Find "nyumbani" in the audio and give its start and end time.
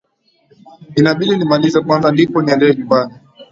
2.77-3.13